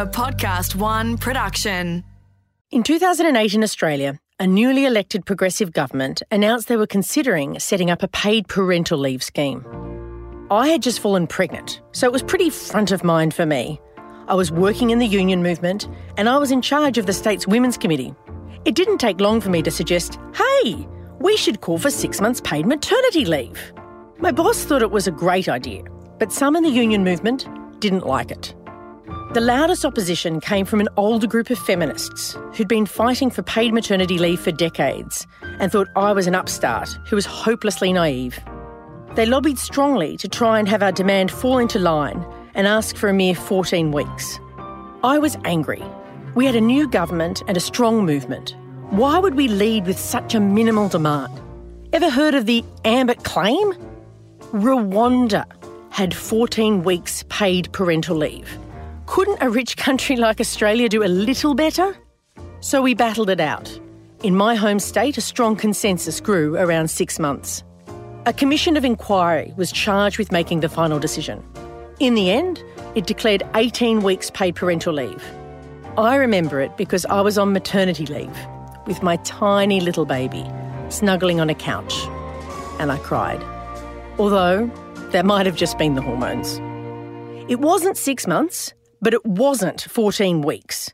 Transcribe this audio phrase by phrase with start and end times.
[0.00, 2.02] a Podcast One production.
[2.70, 8.02] In 2008 in Australia, a newly elected progressive government announced they were considering setting up
[8.02, 9.62] a paid parental leave scheme.
[10.50, 13.78] I had just fallen pregnant, so it was pretty front of mind for me.
[14.26, 15.86] I was working in the union movement
[16.16, 18.14] and I was in charge of the state's Women's Committee.
[18.64, 20.88] It didn't take long for me to suggest, hey,
[21.18, 23.74] we should call for six months paid maternity leave.
[24.16, 25.82] My boss thought it was a great idea,
[26.18, 27.46] but some in the union movement
[27.80, 28.54] didn't like it.
[29.32, 33.72] The loudest opposition came from an older group of feminists who'd been fighting for paid
[33.72, 35.24] maternity leave for decades
[35.60, 38.40] and thought I was an upstart who was hopelessly naive.
[39.14, 43.08] They lobbied strongly to try and have our demand fall into line and ask for
[43.08, 44.40] a mere 14 weeks.
[45.04, 45.84] I was angry.
[46.34, 48.56] We had a new government and a strong movement.
[48.90, 51.40] Why would we lead with such a minimal demand?
[51.92, 53.74] Ever heard of the Ambit claim?
[54.50, 55.44] Rwanda
[55.90, 58.58] had 14 weeks paid parental leave.
[59.10, 61.96] Couldn't a rich country like Australia do a little better?
[62.60, 63.68] So we battled it out.
[64.22, 67.64] In my home state, a strong consensus grew around six months.
[68.26, 71.42] A commission of inquiry was charged with making the final decision.
[71.98, 72.62] In the end,
[72.94, 75.24] it declared 18 weeks paid parental leave.
[75.98, 78.38] I remember it because I was on maternity leave
[78.86, 80.48] with my tiny little baby
[80.88, 81.94] snuggling on a couch,
[82.78, 83.42] and I cried.
[84.20, 84.70] Although
[85.10, 86.60] that might have just been the hormones.
[87.50, 90.92] It wasn't six months, but it wasn't 14 weeks.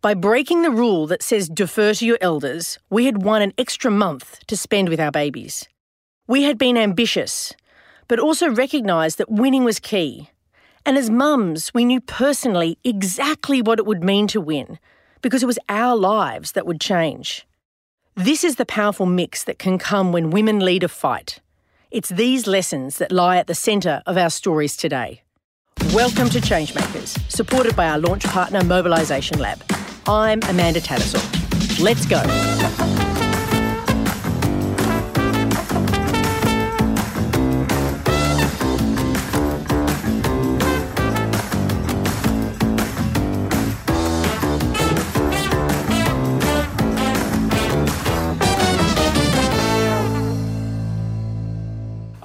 [0.00, 3.90] By breaking the rule that says defer to your elders, we had won an extra
[3.90, 5.68] month to spend with our babies.
[6.28, 7.54] We had been ambitious,
[8.06, 10.30] but also recognised that winning was key.
[10.86, 14.78] And as mums, we knew personally exactly what it would mean to win,
[15.20, 17.46] because it was our lives that would change.
[18.14, 21.40] This is the powerful mix that can come when women lead a fight.
[21.90, 25.22] It's these lessons that lie at the centre of our stories today.
[25.94, 29.62] Welcome to Changemakers, supported by our launch partner Mobilisation Lab.
[30.06, 31.80] I'm Amanda Tattersall.
[31.80, 32.97] Let's go.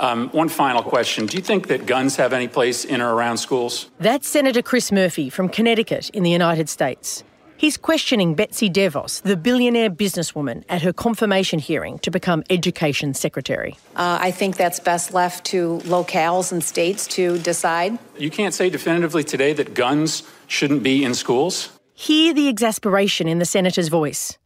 [0.03, 1.27] Um, one final question.
[1.27, 3.89] Do you think that guns have any place in or around schools?
[3.99, 7.23] That's Senator Chris Murphy from Connecticut in the United States.
[7.55, 13.77] He's questioning Betsy DeVos, the billionaire businesswoman, at her confirmation hearing to become Education Secretary.
[13.95, 17.97] Uh, I think that's best left to locales and states to decide.
[18.17, 21.69] You can't say definitively today that guns shouldn't be in schools?
[21.93, 24.37] Hear the exasperation in the senator's voice.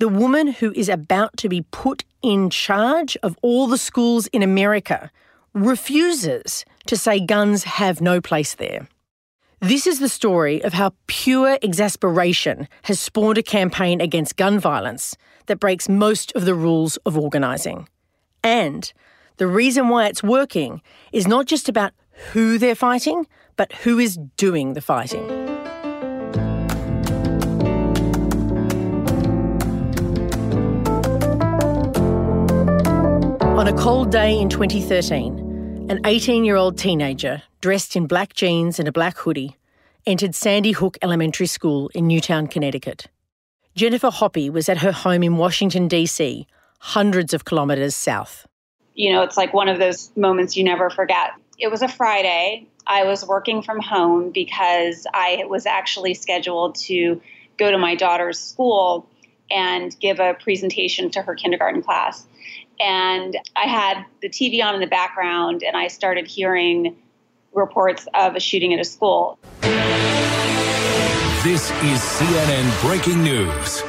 [0.00, 4.42] The woman who is about to be put in charge of all the schools in
[4.42, 5.10] America
[5.52, 8.88] refuses to say guns have no place there.
[9.60, 15.18] This is the story of how pure exasperation has spawned a campaign against gun violence
[15.48, 17.86] that breaks most of the rules of organising.
[18.42, 18.90] And
[19.36, 20.80] the reason why it's working
[21.12, 21.92] is not just about
[22.32, 25.39] who they're fighting, but who is doing the fighting.
[33.60, 38.78] On a cold day in 2013, an 18 year old teenager, dressed in black jeans
[38.78, 39.54] and a black hoodie,
[40.06, 43.08] entered Sandy Hook Elementary School in Newtown, Connecticut.
[43.74, 46.46] Jennifer Hoppy was at her home in Washington, D.C.,
[46.78, 48.46] hundreds of kilometres south.
[48.94, 51.32] You know, it's like one of those moments you never forget.
[51.58, 52.66] It was a Friday.
[52.86, 57.20] I was working from home because I was actually scheduled to
[57.58, 59.06] go to my daughter's school
[59.50, 62.24] and give a presentation to her kindergarten class
[62.80, 66.96] and I had the TV on in the background, and I started hearing
[67.52, 69.38] reports of a shooting at a school.
[71.42, 73.82] This is CNN Breaking News.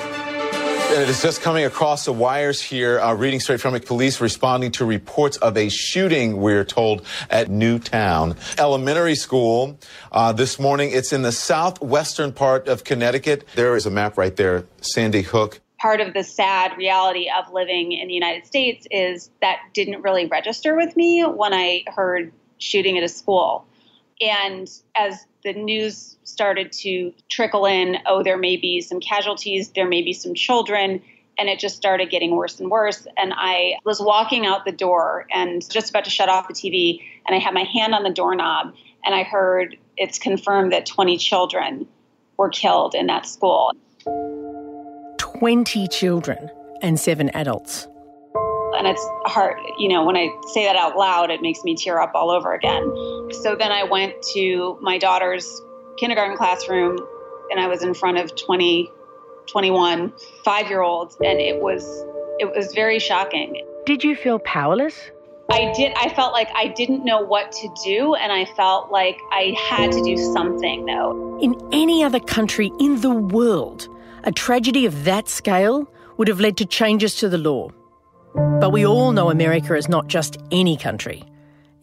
[0.91, 3.85] And it is just coming across the wires here, uh, reading straight from it.
[3.85, 9.79] Police responding to reports of a shooting, we're told, at Newtown Elementary School.
[10.11, 13.47] Uh, this morning, it's in the southwestern part of Connecticut.
[13.55, 17.91] There is a map right there, Sandy Hook part of the sad reality of living
[17.91, 22.99] in the United States is that didn't really register with me when I heard shooting
[22.99, 23.65] at a school.
[24.21, 29.87] And as the news started to trickle in, oh, there may be some casualties, there
[29.87, 31.01] may be some children,
[31.39, 33.07] and it just started getting worse and worse.
[33.17, 37.01] And I was walking out the door and just about to shut off the TV,
[37.25, 41.17] and I had my hand on the doorknob, and I heard it's confirmed that 20
[41.17, 41.87] children
[42.37, 43.71] were killed in that school.
[45.41, 46.51] 20 children
[46.83, 47.87] and seven adults.
[48.77, 51.99] And it's hard, you know, when I say that out loud, it makes me tear
[51.99, 52.83] up all over again.
[53.41, 55.51] So then I went to my daughter's
[55.97, 56.99] kindergarten classroom
[57.49, 58.87] and I was in front of 20,
[59.47, 60.13] 21
[60.45, 62.05] five year olds, and it was
[62.37, 63.65] it was very shocking.
[63.87, 65.09] Did you feel powerless?
[65.49, 65.91] I did.
[65.97, 69.91] I felt like I didn't know what to do, and I felt like I had
[69.91, 71.39] to do something, though.
[71.41, 73.87] In any other country in the world,
[74.23, 77.69] a tragedy of that scale would have led to changes to the law.
[78.33, 81.23] But we all know America is not just any country.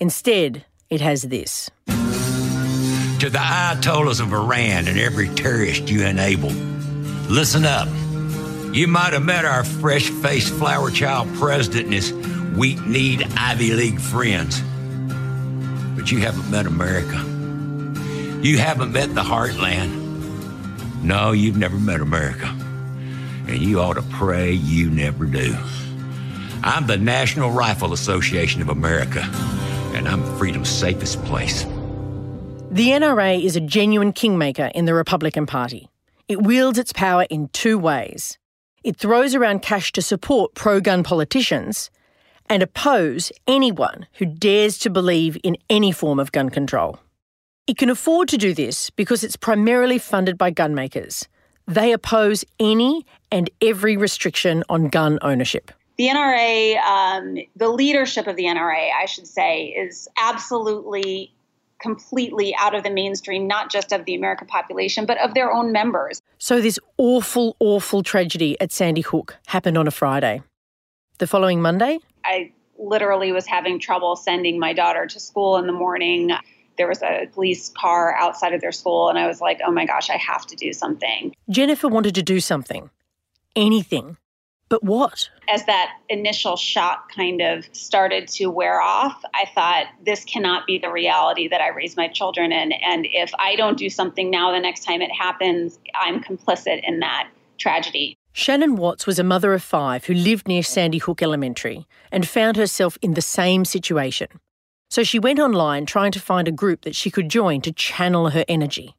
[0.00, 1.70] Instead, it has this.
[1.86, 6.50] To the Ayatollahs of Iran and every terrorist you enable,
[7.28, 7.88] listen up.
[8.72, 12.12] You might have met our fresh faced flower child president and his
[12.56, 14.60] weak kneed Ivy League friends,
[15.96, 17.16] but you haven't met America.
[18.40, 20.07] You haven't met the heartland.
[21.02, 22.46] No, you've never met America.
[23.46, 25.56] And you ought to pray you never do.
[26.62, 29.20] I'm the National Rifle Association of America,
[29.94, 31.64] and I'm freedom's safest place.
[32.70, 35.88] The NRA is a genuine kingmaker in the Republican Party.
[36.26, 38.36] It wields its power in two ways.
[38.84, 41.90] It throws around cash to support pro gun politicians
[42.50, 46.98] and oppose anyone who dares to believe in any form of gun control.
[47.68, 51.28] It can afford to do this because it's primarily funded by gun makers.
[51.66, 55.70] They oppose any and every restriction on gun ownership.
[55.98, 61.34] The NRA, um, the leadership of the NRA, I should say, is absolutely
[61.78, 65.70] completely out of the mainstream, not just of the American population, but of their own
[65.70, 66.22] members.
[66.38, 70.40] So, this awful, awful tragedy at Sandy Hook happened on a Friday.
[71.18, 71.98] The following Monday?
[72.24, 76.30] I literally was having trouble sending my daughter to school in the morning.
[76.78, 79.84] There was a police car outside of their school, and I was like, oh my
[79.84, 81.34] gosh, I have to do something.
[81.50, 82.88] Jennifer wanted to do something.
[83.54, 84.16] Anything.
[84.68, 85.30] But what?
[85.48, 90.78] As that initial shock kind of started to wear off, I thought, this cannot be
[90.78, 92.72] the reality that I raise my children in.
[92.72, 97.00] And if I don't do something now, the next time it happens, I'm complicit in
[97.00, 98.14] that tragedy.
[98.32, 102.56] Shannon Watts was a mother of five who lived near Sandy Hook Elementary and found
[102.56, 104.28] herself in the same situation.
[104.90, 108.30] So she went online trying to find a group that she could join to channel
[108.30, 108.94] her energy.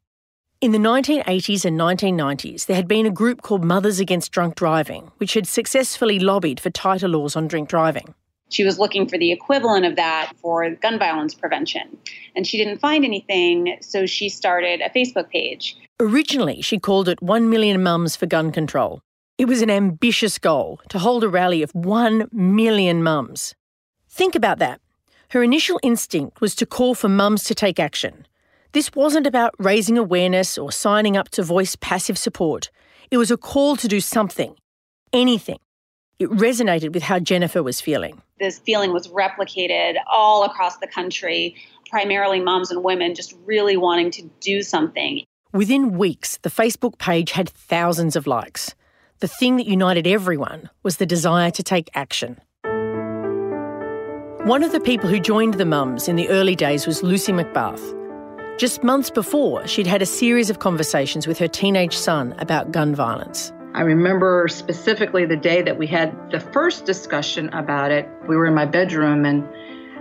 [0.61, 5.11] In the 1980s and 1990s, there had been a group called Mothers Against Drunk Driving,
[5.17, 8.13] which had successfully lobbied for tighter laws on drink driving.
[8.49, 11.97] She was looking for the equivalent of that for gun violence prevention.
[12.35, 15.77] And she didn't find anything, so she started a Facebook page.
[15.99, 19.01] Originally, she called it 1 Million Mums for Gun Control.
[19.37, 23.55] It was an ambitious goal to hold a rally of 1 million mums.
[24.09, 24.81] Think about that.
[25.29, 28.25] Her initial instinct was to call for mums to take action
[28.71, 32.69] this wasn't about raising awareness or signing up to voice passive support.
[33.09, 34.55] It was a call to do something,
[35.11, 35.59] anything.
[36.19, 38.21] It resonated with how Jennifer was feeling.
[38.39, 41.55] This feeling was replicated all across the country,
[41.89, 45.23] primarily moms and women just really wanting to do something.
[45.51, 48.75] Within weeks, the Facebook page had thousands of likes.
[49.19, 52.39] The thing that united everyone was the desire to take action.
[54.49, 58.57] One of the people who joined the mums in the early days was Lucy McBath.
[58.57, 62.95] Just months before, she'd had a series of conversations with her teenage son about gun
[62.95, 63.53] violence.
[63.75, 68.09] I remember specifically the day that we had the first discussion about it.
[68.27, 69.47] We were in my bedroom, and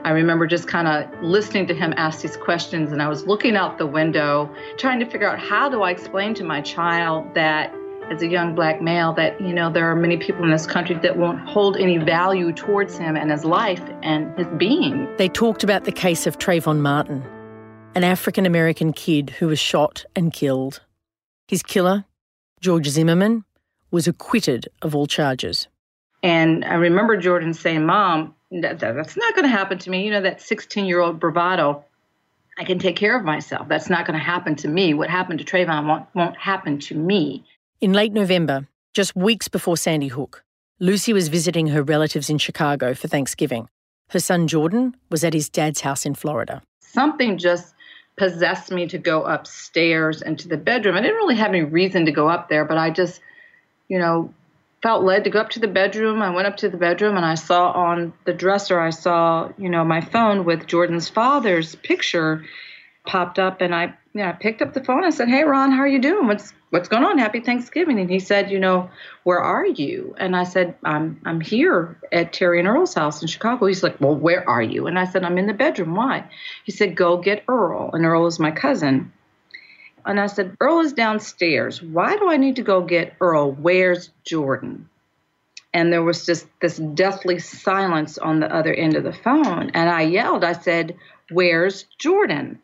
[0.06, 2.90] I remember just kind of listening to him ask these questions.
[2.90, 6.32] And I was looking out the window, trying to figure out how do I explain
[6.36, 7.70] to my child that
[8.10, 10.96] as a young black male that you know there are many people in this country
[10.96, 15.08] that won't hold any value towards him and his life and his being.
[15.16, 17.22] They talked about the case of Trayvon Martin,
[17.94, 20.80] an African American kid who was shot and killed.
[21.46, 22.04] His killer,
[22.60, 23.44] George Zimmerman,
[23.90, 25.68] was acquitted of all charges.
[26.22, 30.04] And I remember Jordan saying, Mom, that, that, that's not going to happen to me.
[30.04, 31.84] You know, that 16 year old bravado.
[32.60, 33.68] I can take care of myself.
[33.68, 34.92] That's not going to happen to me.
[34.92, 37.44] What happened to Trayvon won't, won't happen to me.
[37.80, 40.42] In late November, just weeks before Sandy Hook,
[40.80, 43.68] Lucy was visiting her relatives in Chicago for Thanksgiving.
[44.08, 46.60] Her son Jordan was at his dad's house in Florida.
[46.80, 47.74] Something just
[48.16, 50.96] possessed me to go upstairs into the bedroom.
[50.96, 53.20] I didn't really have any reason to go up there, but I just,
[53.86, 54.34] you know,
[54.82, 56.20] felt led to go up to the bedroom.
[56.20, 59.68] I went up to the bedroom and I saw on the dresser, I saw, you
[59.68, 62.44] know, my phone with Jordan's father's picture
[63.06, 65.04] popped up and I yeah, I picked up the phone.
[65.04, 66.26] I said, "Hey, Ron, how are you doing?
[66.26, 67.18] What's what's going on?
[67.18, 68.90] Happy Thanksgiving." And he said, "You know,
[69.24, 73.28] where are you?" And I said, "I'm I'm here at Terry and Earl's house in
[73.28, 75.94] Chicago." He's like, "Well, where are you?" And I said, "I'm in the bedroom.
[75.94, 76.24] Why?"
[76.64, 79.12] He said, "Go get Earl." And Earl is my cousin.
[80.06, 81.82] And I said, "Earl is downstairs.
[81.82, 83.52] Why do I need to go get Earl?
[83.52, 84.88] Where's Jordan?"
[85.74, 89.70] And there was just this deathly silence on the other end of the phone.
[89.74, 90.96] And I yelled, I said,
[91.30, 92.58] Where's Jordan?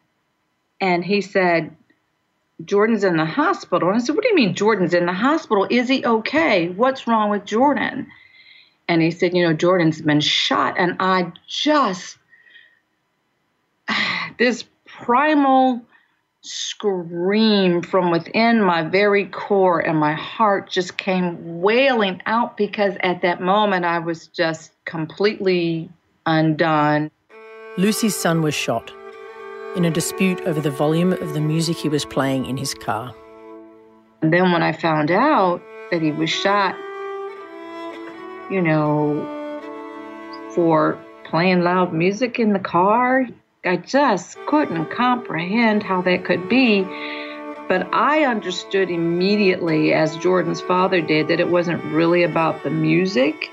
[0.80, 1.76] And he said,
[2.64, 3.88] Jordan's in the hospital.
[3.88, 5.66] And I said, What do you mean Jordan's in the hospital?
[5.70, 6.68] Is he okay?
[6.68, 8.06] What's wrong with Jordan?
[8.88, 10.76] And he said, You know, Jordan's been shot.
[10.78, 12.18] And I just,
[14.38, 15.82] this primal
[16.42, 23.22] scream from within my very core and my heart just came wailing out because at
[23.22, 25.88] that moment I was just completely
[26.26, 27.10] undone.
[27.78, 28.92] Lucy's son was shot
[29.76, 33.14] in a dispute over the volume of the music he was playing in his car.
[34.22, 36.76] And then when I found out that he was shot,
[38.50, 39.30] you know,
[40.54, 43.26] for playing loud music in the car,
[43.64, 46.82] I just couldn't comprehend how that could be.
[47.66, 53.48] But I understood immediately, as Jordan's father did, that it wasn't really about the music.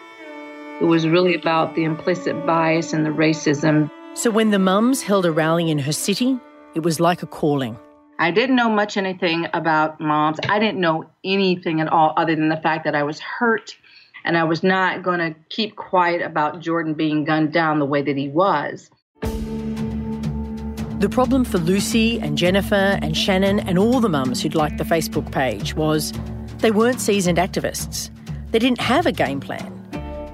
[0.81, 5.25] It was really about the implicit bias and the racism so when the mums held
[5.25, 6.39] a rally in her city,
[6.75, 7.77] it was like a calling.
[8.19, 10.37] I didn't know much anything about moms.
[10.47, 13.75] I didn't know anything at all other than the fact that I was hurt
[14.23, 18.01] and I was not going to keep quiet about Jordan being gunned down the way
[18.03, 18.91] that he was.
[19.21, 24.83] The problem for Lucy and Jennifer and Shannon and all the mums who'd liked the
[24.83, 26.13] Facebook page was
[26.59, 28.11] they weren't seasoned activists.
[28.51, 29.77] They didn't have a game plan.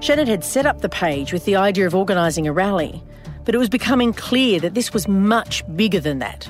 [0.00, 3.02] Shannon had set up the page with the idea of organising a rally,
[3.48, 6.46] but it was becoming clear that this was much bigger than that.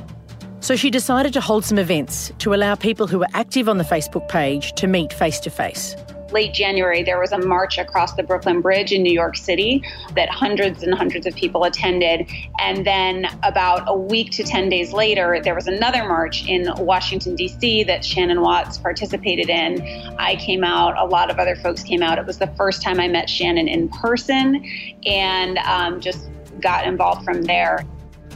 [0.58, 3.84] So she decided to hold some events to allow people who were active on the
[3.84, 5.94] Facebook page to meet face to face.
[6.32, 9.80] Late January, there was a march across the Brooklyn Bridge in New York City
[10.16, 12.28] that hundreds and hundreds of people attended.
[12.58, 17.36] And then, about a week to 10 days later, there was another march in Washington,
[17.36, 19.80] D.C., that Shannon Watts participated in.
[20.18, 22.18] I came out, a lot of other folks came out.
[22.18, 24.64] It was the first time I met Shannon in person
[25.06, 26.28] and um, just
[26.60, 27.84] got involved from there.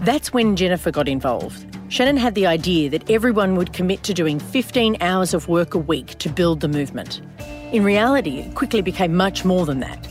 [0.00, 1.67] That's when Jennifer got involved.
[1.88, 5.79] Shannon had the idea that everyone would commit to doing 15 hours of work a
[5.79, 7.21] week to build the movement.
[7.73, 10.09] In reality, it quickly became much more than that.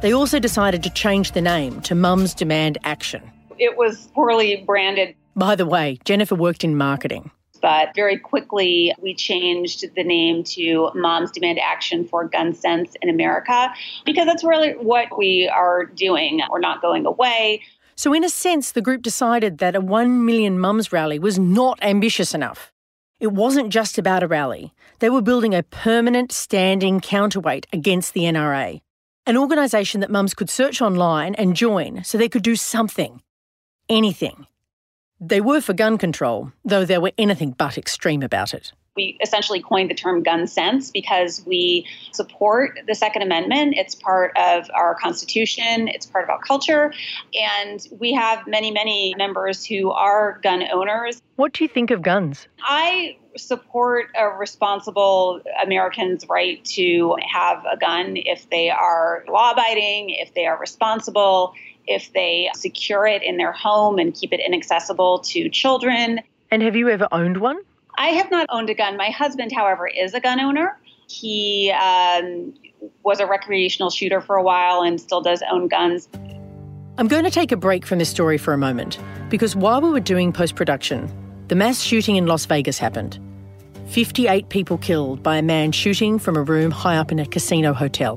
[0.00, 3.22] They also decided to change the name to Mums Demand Action.
[3.58, 5.14] It was poorly branded.
[5.36, 7.30] By the way, Jennifer worked in marketing.
[7.64, 13.08] But very quickly, we changed the name to Moms Demand Action for Gun Sense in
[13.08, 13.72] America
[14.04, 16.42] because that's really what we are doing.
[16.50, 17.62] We're not going away.
[17.96, 21.78] So, in a sense, the group decided that a 1 million mums rally was not
[21.80, 22.70] ambitious enough.
[23.18, 28.24] It wasn't just about a rally, they were building a permanent standing counterweight against the
[28.24, 28.82] NRA,
[29.24, 33.22] an organisation that mums could search online and join so they could do something,
[33.88, 34.46] anything.
[35.26, 38.72] They were for gun control, though they were anything but extreme about it.
[38.94, 43.74] We essentially coined the term gun sense because we support the Second Amendment.
[43.76, 46.92] It's part of our Constitution, it's part of our culture,
[47.34, 51.22] and we have many, many members who are gun owners.
[51.36, 52.46] What do you think of guns?
[52.62, 60.10] I support a responsible American's right to have a gun if they are law abiding,
[60.10, 61.54] if they are responsible,
[61.86, 66.20] if they secure it in their home and keep it inaccessible to children.
[66.50, 67.58] And have you ever owned one?
[67.96, 68.96] I have not owned a gun.
[68.96, 70.78] My husband, however, is a gun owner.
[71.08, 72.54] He um,
[73.02, 76.08] was a recreational shooter for a while and still does own guns.
[76.96, 78.98] I'm going to take a break from this story for a moment
[79.28, 81.10] because while we were doing post production,
[81.48, 83.18] the mass shooting in Las Vegas happened.
[83.88, 87.72] 58 people killed by a man shooting from a room high up in a casino
[87.72, 88.16] hotel.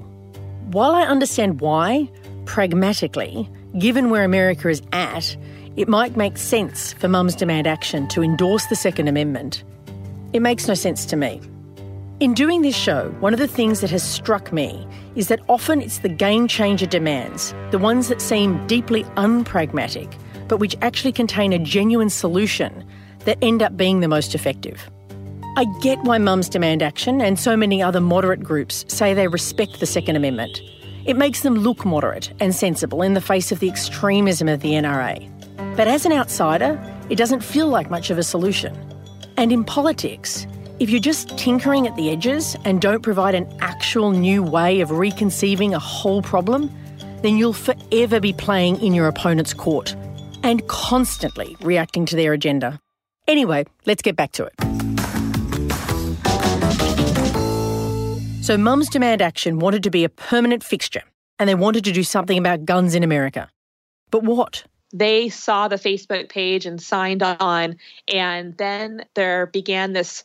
[0.72, 2.10] While I understand why,
[2.48, 5.38] pragmatically, given where America is at,
[5.76, 9.64] it might make sense for Mums Demand Action to endorse the Second Amendment.
[10.34, 11.40] It makes no sense to me.
[12.20, 15.82] In doing this show, one of the things that has struck me is that often
[15.82, 20.12] it's the game changer demands, the ones that seem deeply unpragmatic,
[20.48, 22.84] but which actually contain a genuine solution,
[23.26, 24.90] that end up being the most effective.
[25.58, 29.80] I get why Mums Demand Action and so many other moderate groups say they respect
[29.80, 30.60] the Second Amendment.
[31.08, 34.72] It makes them look moderate and sensible in the face of the extremism of the
[34.72, 35.26] NRA.
[35.78, 36.78] But as an outsider,
[37.10, 38.78] it doesn't feel like much of a solution.
[39.38, 40.46] And in politics,
[40.80, 44.92] if you're just tinkering at the edges and don't provide an actual new way of
[44.92, 46.70] reconceiving a whole problem,
[47.22, 49.96] then you'll forever be playing in your opponent's court
[50.44, 52.82] and constantly reacting to their agenda.
[53.28, 54.97] Anyway, let's get back to it.
[58.48, 61.04] So, Mums Demand Action wanted to be a permanent fixture
[61.38, 63.50] and they wanted to do something about guns in America.
[64.10, 64.64] But what?
[64.94, 67.76] They saw the Facebook page and signed on,
[68.08, 70.24] and then there began this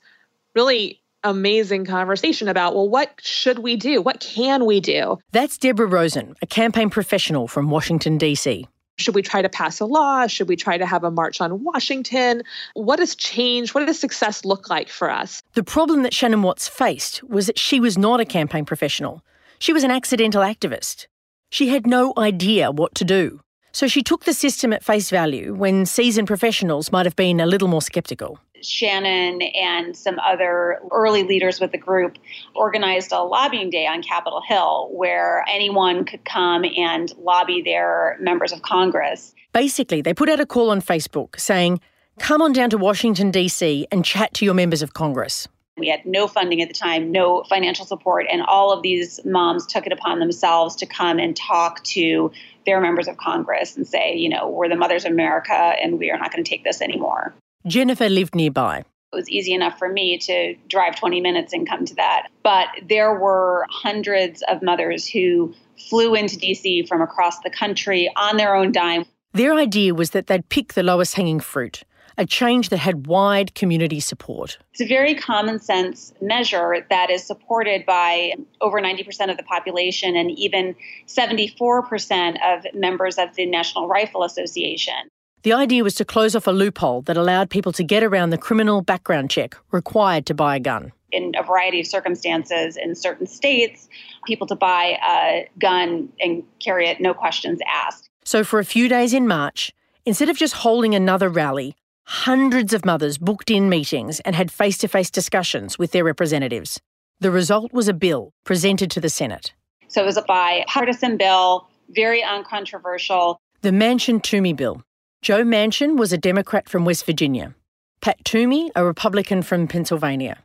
[0.54, 4.00] really amazing conversation about well, what should we do?
[4.00, 5.18] What can we do?
[5.32, 8.68] That's Deborah Rosen, a campaign professional from Washington, D.C.
[8.98, 10.26] Should we try to pass a law?
[10.26, 12.42] Should we try to have a march on Washington?
[12.74, 15.42] What does change, what does success look like for us?
[15.54, 19.22] The problem that Shannon Watts faced was that she was not a campaign professional.
[19.58, 21.06] She was an accidental activist.
[21.50, 23.40] She had no idea what to do.
[23.72, 27.46] So she took the system at face value when seasoned professionals might have been a
[27.46, 28.38] little more sceptical.
[28.62, 32.18] Shannon and some other early leaders with the group
[32.54, 38.52] organized a lobbying day on Capitol Hill where anyone could come and lobby their members
[38.52, 39.34] of Congress.
[39.52, 41.80] Basically, they put out a call on Facebook saying,
[42.18, 43.86] Come on down to Washington, D.C.
[43.90, 45.48] and chat to your members of Congress.
[45.78, 49.66] We had no funding at the time, no financial support, and all of these moms
[49.66, 52.30] took it upon themselves to come and talk to
[52.66, 56.10] their members of Congress and say, you know, we're the mothers of America and we
[56.10, 57.34] are not going to take this anymore.
[57.66, 58.78] Jennifer lived nearby.
[59.12, 62.28] It was easy enough for me to drive 20 minutes and come to that.
[62.42, 65.54] But there were hundreds of mothers who
[65.90, 69.04] flew into DC from across the country on their own dime.
[69.32, 71.84] Their idea was that they'd pick the lowest hanging fruit
[72.18, 74.58] a change that had wide community support.
[74.72, 80.16] It's a very common sense measure that is supported by over 90% of the population
[80.16, 80.74] and even
[81.06, 84.94] 74% of members of the National Rifle Association.
[85.42, 88.38] The idea was to close off a loophole that allowed people to get around the
[88.38, 90.92] criminal background check required to buy a gun.
[91.10, 93.88] In a variety of circumstances in certain states,
[94.24, 98.08] people to buy a gun and carry it, no questions asked.
[98.24, 99.72] So, for a few days in March,
[100.06, 104.76] instead of just holding another rally, Hundreds of mothers booked in meetings and had face
[104.78, 106.80] to face discussions with their representatives.
[107.20, 109.52] The result was a bill presented to the Senate.
[109.88, 113.40] So it was a bipartisan bill, very uncontroversial.
[113.62, 114.82] The Manchin Toomey bill.
[115.22, 117.54] Joe Manchin was a Democrat from West Virginia,
[118.00, 120.38] Pat Toomey, a Republican from Pennsylvania.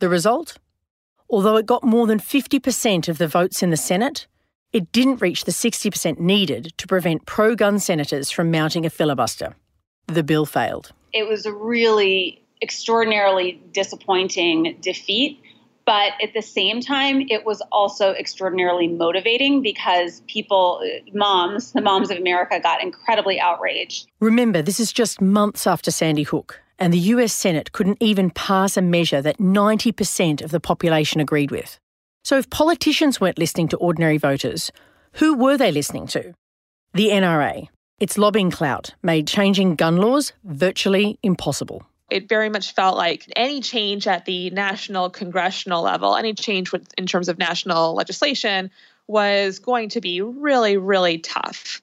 [0.00, 0.58] The result?
[1.28, 4.26] Although it got more than 50% of the votes in the Senate,
[4.72, 9.54] it didn't reach the 60% needed to prevent pro gun senators from mounting a filibuster
[10.08, 10.92] the bill failed?
[11.12, 15.40] It was a really extraordinarily disappointing defeat.
[15.86, 22.10] But at the same time, it was also extraordinarily motivating because people, moms, the moms
[22.10, 24.08] of America, got incredibly outraged.
[24.20, 28.76] Remember, this is just months after Sandy Hook, and the US Senate couldn't even pass
[28.76, 31.78] a measure that 90% of the population agreed with.
[32.24, 34.70] So if politicians weren't listening to ordinary voters,
[35.14, 36.34] who were they listening to?
[36.92, 41.82] The NRA, its lobbying clout made changing gun laws virtually impossible.
[42.10, 46.92] It very much felt like any change at the national congressional level, any change with,
[46.98, 48.70] in terms of national legislation,
[49.06, 51.80] was going to be really, really tough.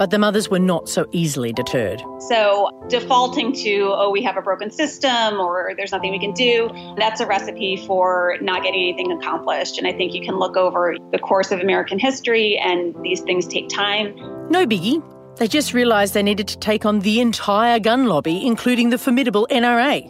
[0.00, 2.02] But the mothers were not so easily deterred.
[2.20, 6.70] So, defaulting to, oh, we have a broken system or there's nothing we can do,
[6.96, 9.76] that's a recipe for not getting anything accomplished.
[9.76, 13.46] And I think you can look over the course of American history, and these things
[13.46, 14.16] take time.
[14.48, 15.02] No biggie.
[15.40, 19.48] They just realised they needed to take on the entire gun lobby, including the formidable
[19.50, 20.06] NRA.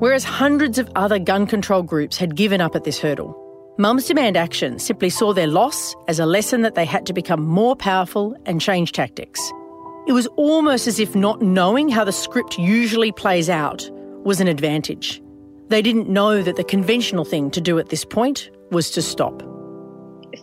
[0.00, 3.38] Whereas hundreds of other gun control groups had given up at this hurdle.
[3.78, 7.46] Mums Demand Action simply saw their loss as a lesson that they had to become
[7.46, 9.40] more powerful and change tactics.
[10.08, 13.88] It was almost as if not knowing how the script usually plays out
[14.24, 15.22] was an advantage.
[15.68, 19.51] They didn't know that the conventional thing to do at this point was to stop.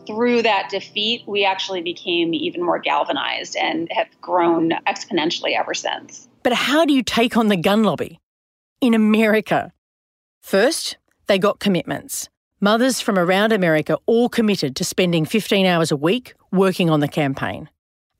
[0.06, 6.28] Through that defeat, we actually became even more galvanized and have grown exponentially ever since.
[6.44, 8.20] But how do you take on the gun lobby?
[8.82, 9.72] In America.
[10.42, 10.98] First,
[11.28, 12.30] they got commitments.
[12.62, 17.08] Mothers from around America all committed to spending 15 hours a week working on the
[17.08, 17.70] campaign.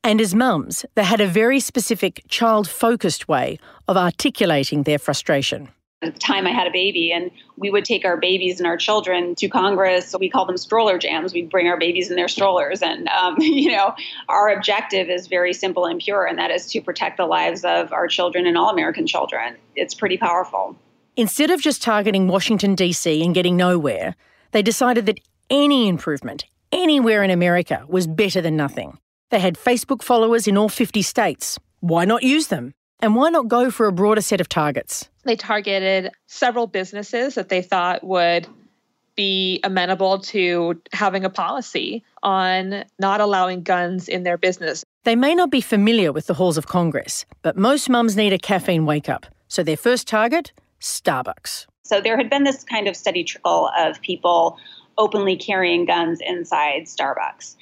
[0.02, 5.68] And as mums, they had a very specific child focused way of articulating their frustration.
[6.02, 8.78] At the time, I had a baby, and we would take our babies and our
[8.78, 10.14] children to Congress.
[10.18, 11.34] We call them stroller jams.
[11.34, 12.80] We'd bring our babies in their strollers.
[12.80, 13.94] And, um, you know,
[14.28, 17.92] our objective is very simple and pure, and that is to protect the lives of
[17.92, 19.56] our children and all American children.
[19.76, 20.74] It's pretty powerful.
[21.16, 23.22] Instead of just targeting Washington, D.C.
[23.22, 24.16] and getting nowhere,
[24.52, 28.98] they decided that any improvement anywhere in America was better than nothing.
[29.30, 31.58] They had Facebook followers in all 50 states.
[31.80, 32.72] Why not use them?
[33.02, 35.08] And why not go for a broader set of targets?
[35.24, 38.46] They targeted several businesses that they thought would
[39.16, 44.84] be amenable to having a policy on not allowing guns in their business.
[45.04, 48.38] They may not be familiar with the halls of Congress, but most mums need a
[48.38, 49.26] caffeine wake up.
[49.48, 51.66] So their first target Starbucks.
[51.82, 54.58] So there had been this kind of steady trickle of people
[54.96, 57.56] openly carrying guns inside Starbucks.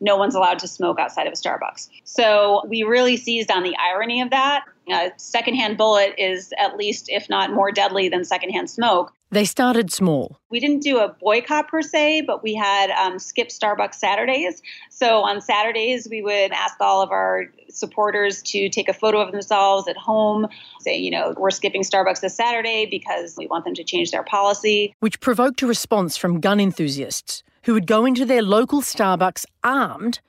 [0.00, 1.88] No one's allowed to smoke outside of a Starbucks.
[2.04, 4.64] So we really seized on the irony of that.
[4.90, 9.12] A secondhand bullet is at least, if not more deadly than secondhand smoke.
[9.30, 10.40] They started small.
[10.50, 14.62] We didn't do a boycott per se, but we had um, skip Starbucks Saturdays.
[14.88, 19.32] So on Saturdays, we would ask all of our supporters to take a photo of
[19.32, 20.46] themselves at home,
[20.80, 24.22] say, you know, we're skipping Starbucks this Saturday because we want them to change their
[24.22, 24.94] policy.
[25.00, 30.20] Which provoked a response from gun enthusiasts who would go into their local Starbucks armed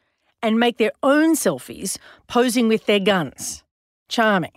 [0.41, 3.63] and make their own selfies posing with their guns.
[4.07, 4.51] Charming.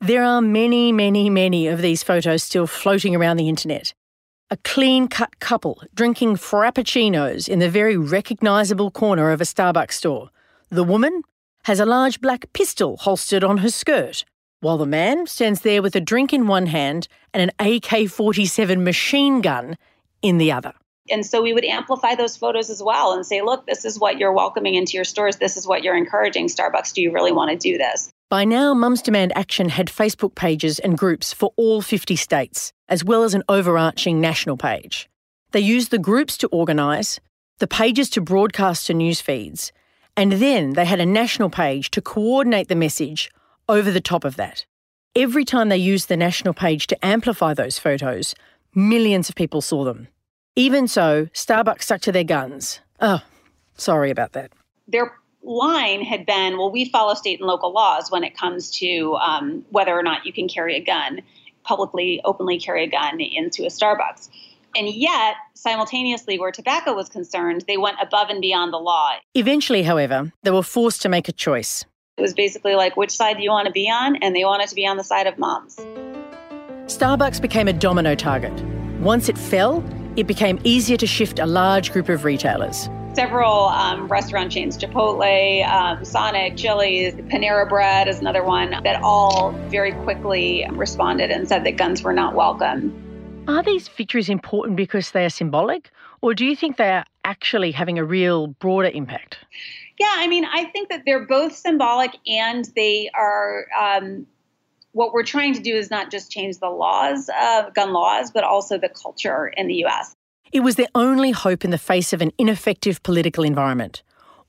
[0.00, 3.94] There are many, many, many of these photos still floating around the internet.
[4.50, 10.30] A clean cut couple drinking frappuccinos in the very recognisable corner of a Starbucks store.
[10.70, 11.22] The woman
[11.64, 14.24] has a large black pistol holstered on her skirt,
[14.60, 18.82] while the man stands there with a drink in one hand and an AK 47
[18.82, 19.76] machine gun
[20.22, 20.72] in the other.
[21.10, 24.18] And so we would amplify those photos as well and say, look, this is what
[24.18, 25.36] you're welcoming into your stores.
[25.36, 26.48] This is what you're encouraging.
[26.48, 28.10] Starbucks, do you really want to do this?
[28.30, 33.02] By now, Mums Demand Action had Facebook pages and groups for all 50 states, as
[33.02, 35.08] well as an overarching national page.
[35.52, 37.20] They used the groups to organise,
[37.58, 39.72] the pages to broadcast to news feeds,
[40.14, 43.30] and then they had a national page to coordinate the message
[43.66, 44.66] over the top of that.
[45.16, 48.34] Every time they used the national page to amplify those photos,
[48.74, 50.08] millions of people saw them.
[50.58, 52.80] Even so, Starbucks stuck to their guns.
[53.00, 53.22] Oh,
[53.76, 54.50] sorry about that.
[54.88, 59.14] Their line had been well, we follow state and local laws when it comes to
[59.20, 61.20] um, whether or not you can carry a gun,
[61.62, 64.30] publicly, openly carry a gun into a Starbucks.
[64.74, 69.12] And yet, simultaneously, where tobacco was concerned, they went above and beyond the law.
[69.34, 71.84] Eventually, however, they were forced to make a choice.
[72.16, 74.16] It was basically like, which side do you want to be on?
[74.16, 75.76] And they wanted to be on the side of moms.
[76.86, 78.60] Starbucks became a domino target.
[78.98, 79.84] Once it fell,
[80.16, 85.68] it became easier to shift a large group of retailers several um, restaurant chains Chipotle,
[85.68, 91.64] um, Sonic, Chili's, Panera Bread is another one that all very quickly responded and said
[91.64, 92.94] that guns were not welcome.
[93.48, 95.90] Are these victories important because they are symbolic,
[96.20, 99.38] or do you think they are actually having a real broader impact?
[99.98, 103.66] Yeah, I mean, I think that they're both symbolic and they are.
[103.76, 104.28] Um,
[104.92, 108.44] what we're trying to do is not just change the laws, uh, gun laws, but
[108.44, 110.14] also the culture in the US.
[110.52, 114.02] It was their only hope in the face of an ineffective political environment.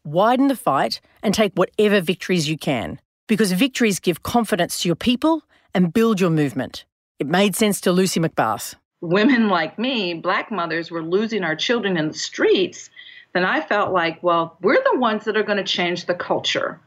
[0.05, 4.95] Widen the fight and take whatever victories you can, because victories give confidence to your
[4.95, 6.85] people and build your movement.
[7.19, 8.75] It made sense to Lucy McBath.
[9.01, 12.89] Women like me, black mothers, were losing our children in the streets.
[13.33, 16.79] Then I felt like, well, we're the ones that are going to change the culture.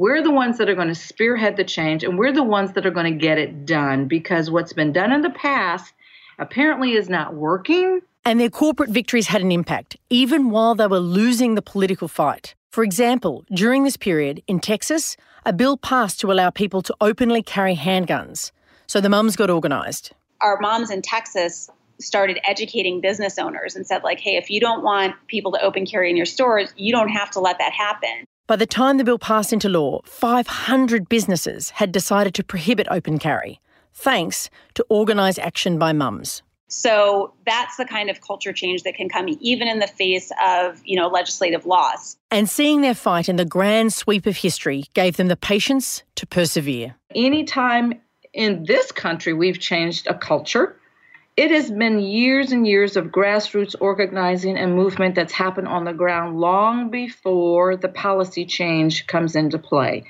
[0.00, 2.86] We're the ones that are going to spearhead the change, and we're the ones that
[2.86, 5.92] are going to get it done because what's been done in the past
[6.38, 11.00] apparently is not working and their corporate victories had an impact, even while they were
[11.00, 12.54] losing the political fight.
[12.70, 17.42] For example, during this period, in Texas, a bill passed to allow people to openly
[17.42, 18.52] carry handguns.
[18.86, 20.14] So the mums got organised.
[20.40, 24.82] Our moms in Texas started educating business owners and said, like, hey, if you don't
[24.82, 28.24] want people to open carry in your stores, you don't have to let that happen.
[28.50, 33.20] By the time the bill passed into law, 500 businesses had decided to prohibit open
[33.20, 33.60] carry,
[33.94, 36.42] thanks to organised action by mums.
[36.66, 40.82] So that's the kind of culture change that can come even in the face of,
[40.84, 42.16] you know, legislative loss.
[42.32, 46.26] And seeing their fight in the grand sweep of history gave them the patience to
[46.26, 46.96] persevere.
[47.14, 48.00] Anytime
[48.32, 50.76] in this country we've changed a culture,
[51.40, 55.92] it has been years and years of grassroots organizing and movement that's happened on the
[55.94, 60.04] ground long before the policy change comes into play.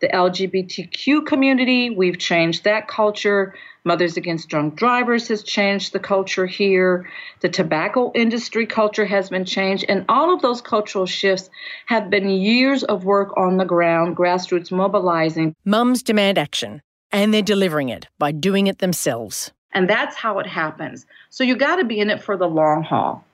[0.00, 6.46] The LGBTQ community, we've changed that culture Mothers Against Drunk Drivers has changed the culture
[6.46, 7.10] here.
[7.40, 9.84] The tobacco industry culture has been changed.
[9.88, 11.50] And all of those cultural shifts
[11.86, 15.56] have been years of work on the ground, grassroots mobilizing.
[15.64, 19.52] Mums demand action, and they're delivering it by doing it themselves.
[19.72, 21.06] And that's how it happens.
[21.30, 23.24] So you got to be in it for the long haul.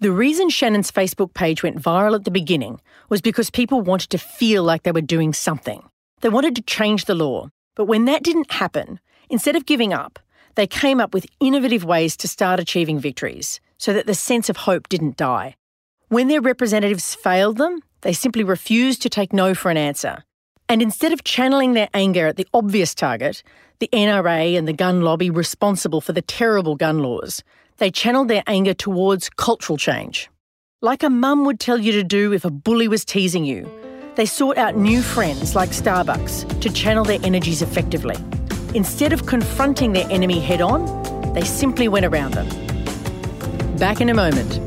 [0.00, 4.18] The reason Shannon's Facebook page went viral at the beginning was because people wanted to
[4.18, 5.82] feel like they were doing something.
[6.20, 7.50] They wanted to change the law.
[7.74, 9.00] But when that didn't happen,
[9.30, 10.18] Instead of giving up,
[10.56, 14.56] they came up with innovative ways to start achieving victories so that the sense of
[14.56, 15.54] hope didn't die.
[16.08, 20.24] When their representatives failed them, they simply refused to take no for an answer.
[20.70, 23.42] And instead of channeling their anger at the obvious target,
[23.80, 27.42] the NRA and the gun lobby responsible for the terrible gun laws,
[27.78, 30.30] they channeled their anger towards cultural change.
[30.80, 33.68] Like a mum would tell you to do if a bully was teasing you,
[34.14, 38.14] they sought out new friends like Starbucks to channel their energies effectively.
[38.72, 40.86] Instead of confronting their enemy head on,
[41.34, 42.46] they simply went around them.
[43.76, 44.60] Back in a moment.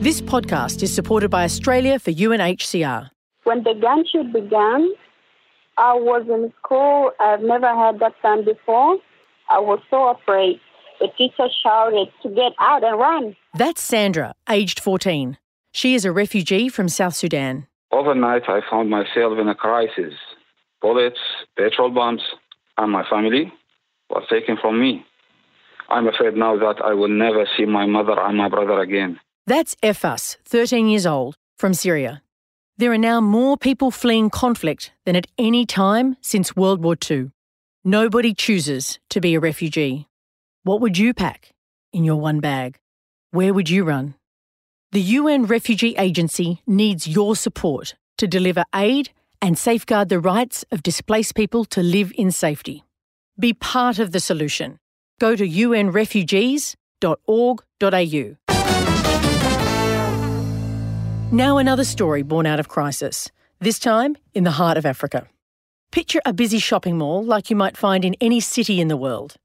[0.00, 3.10] This podcast is supported by Australia for UNHCR.
[3.44, 4.94] When the gun shoot began,
[5.76, 7.10] I was in school.
[7.20, 8.96] I've never had that done before.
[9.50, 10.58] I was so afraid.
[11.00, 13.36] The teacher shouted to get out and run.
[13.52, 15.36] That's Sandra, aged 14.
[15.72, 17.66] She is a refugee from South Sudan.
[17.92, 20.14] Overnight, I found myself in a crisis.
[20.80, 21.20] Bullets,
[21.58, 22.22] petrol bombs,
[22.78, 23.52] and my family
[24.08, 25.04] was taken from me.
[25.90, 29.20] I'm afraid now that I will never see my mother and my brother again.
[29.50, 32.22] That's Efas, 13 years old, from Syria.
[32.78, 37.32] There are now more people fleeing conflict than at any time since World War II.
[37.82, 40.06] Nobody chooses to be a refugee.
[40.62, 41.50] What would you pack
[41.92, 42.78] in your one bag?
[43.32, 44.14] Where would you run?
[44.92, 49.10] The UN Refugee Agency needs your support to deliver aid
[49.42, 52.84] and safeguard the rights of displaced people to live in safety.
[53.36, 54.78] Be part of the solution.
[55.18, 58.39] Go to unrefugees.org.au.
[61.32, 65.28] Now, another story born out of crisis, this time in the heart of Africa.
[65.92, 69.36] Picture a busy shopping mall like you might find in any city in the world.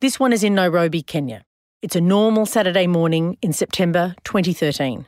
[0.00, 1.44] This one is in Nairobi, Kenya.
[1.82, 5.06] It's a normal Saturday morning in September 2013.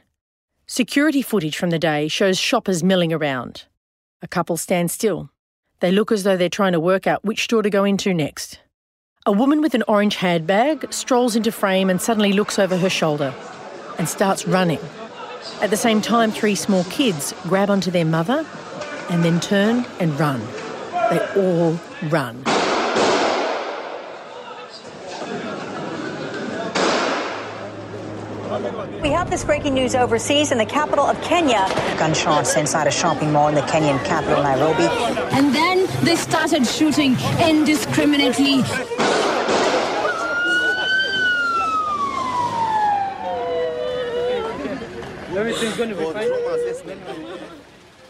[0.69, 3.65] Security footage from the day shows shoppers milling around.
[4.23, 5.29] A couple stand still.
[5.81, 8.61] They look as though they're trying to work out which store to go into next.
[9.27, 13.35] A woman with an orange handbag strolls into frame and suddenly looks over her shoulder
[13.99, 14.79] and starts running.
[15.61, 18.45] At the same time, three small kids grab onto their mother
[19.11, 20.41] and then turn and run.
[21.11, 21.79] They all
[22.11, 22.43] run.
[29.03, 31.67] We have this breaking news overseas in the capital of Kenya.
[31.99, 34.85] Gunshots inside a shopping mall in the Kenyan capital, Nairobi.
[35.37, 38.63] And then they started shooting indiscriminately.
[45.43, 47.49] Everything's going to be fine.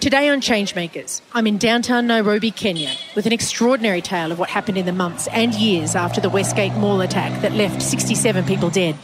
[0.00, 4.76] Today on Changemakers, I'm in downtown Nairobi, Kenya, with an extraordinary tale of what happened
[4.76, 8.98] in the months and years after the Westgate Mall attack that left 67 people dead.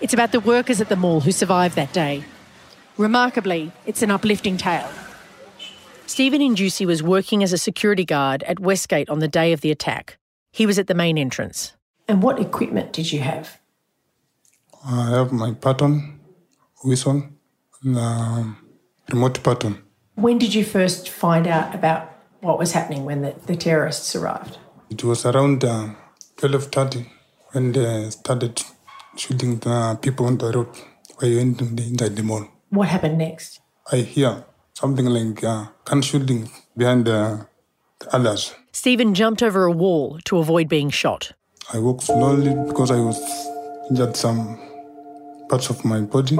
[0.00, 2.22] It's about the workers at the mall who survived that day.
[2.96, 4.88] Remarkably, it's an uplifting tale.
[6.06, 9.72] Stephen Injusi was working as a security guard at Westgate on the day of the
[9.72, 10.16] attack.
[10.52, 11.72] He was at the main entrance.
[12.06, 13.58] And what equipment did you have?
[14.84, 16.20] I have my pattern,
[16.84, 17.24] whistle,
[17.82, 18.56] and um,
[19.10, 19.82] remote pattern.
[20.14, 22.10] When did you first find out about
[22.40, 24.58] what was happening when the, the terrorists arrived?
[24.90, 25.94] It was around uh,
[26.36, 27.06] 12.30
[27.52, 28.62] when they started
[29.16, 30.68] shooting the people on the road
[31.16, 32.46] while you went inside the mall.
[32.70, 33.60] What happened next?
[33.90, 37.46] I hear something like uh, gun shooting behind the,
[37.98, 38.54] the others.
[38.72, 41.32] Stephen jumped over a wall to avoid being shot.
[41.72, 43.18] I walked slowly because I was
[43.90, 44.58] injured some
[45.48, 46.38] parts of my body.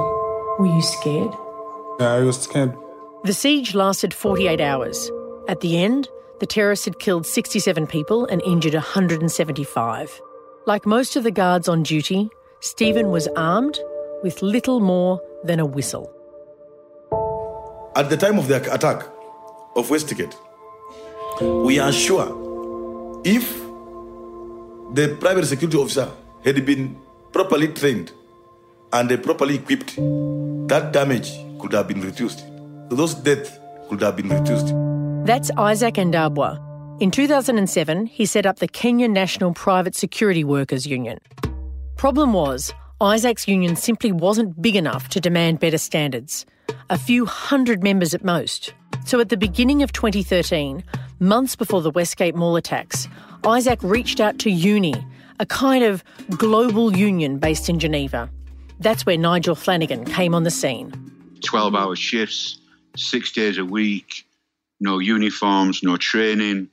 [0.58, 1.32] Were you scared?
[2.00, 2.76] Yeah, I was scared.
[3.22, 5.10] The siege lasted 48 hours.
[5.48, 6.08] At the end,
[6.40, 10.20] the terrorists had killed 67 people and injured 175.
[10.66, 12.28] Like most of the guards on duty,
[12.60, 13.78] Stephen was armed
[14.24, 16.12] with little more than a whistle.
[17.94, 19.06] At the time of the attack
[19.76, 20.36] of Westgate,
[21.40, 23.48] we are sure if
[24.94, 26.10] the private security officer
[26.44, 27.00] had been
[27.32, 28.12] properly trained
[28.92, 29.96] and they properly equipped,
[30.68, 32.44] that damage could have been reduced.
[32.88, 34.74] Those deaths could have been reduced.
[35.26, 36.64] That's Isaac Andabwa.
[37.00, 41.18] In 2007, he set up the Kenya National Private Security Workers Union.
[41.96, 46.44] Problem was, Isaac's union simply wasn't big enough to demand better standards.
[46.90, 48.74] A few hundred members at most.
[49.04, 50.82] So at the beginning of 2013,
[51.20, 53.06] months before the Westgate Mall attacks,
[53.44, 54.94] Isaac reached out to UNI,
[55.38, 58.28] a kind of global union based in Geneva.
[58.80, 60.92] That's where Nigel Flanagan came on the scene.
[61.44, 62.58] 12 hour shifts,
[62.96, 64.24] six days a week,
[64.80, 66.68] no uniforms, no training,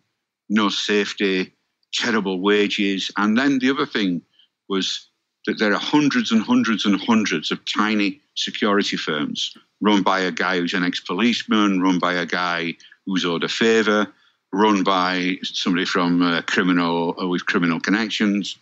[0.47, 1.53] no safety,
[1.93, 3.09] terrible wages.
[3.17, 4.21] And then the other thing
[4.69, 5.07] was
[5.47, 10.31] that there are hundreds and hundreds and hundreds of tiny security firms run by a
[10.31, 14.07] guy who's an ex policeman, run by a guy who's owed a favour,
[14.51, 18.57] run by somebody from uh, criminal uh, with criminal connections.